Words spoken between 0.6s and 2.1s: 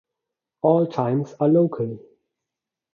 All times are local.